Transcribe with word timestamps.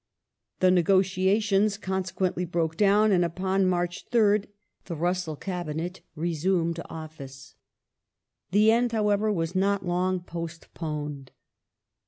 The 0.61 0.71
negotiations 0.71 1.77
consequently 1.77 2.43
broke 2.43 2.75
down, 2.75 3.11
and 3.11 3.23
upon 3.23 3.67
March 3.67 4.09
3rd 4.09 4.45
the 4.85 4.95
Russell 4.95 5.35
Cabinet 5.35 6.01
resumed 6.15 6.79
office. 6.89 7.53
The 8.49 8.71
end, 8.71 8.93
however, 8.93 9.31
was 9.31 9.53
not 9.53 9.85
long 9.85 10.19
postponed. 10.21 11.29